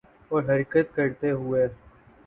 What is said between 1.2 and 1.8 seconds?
ہوئے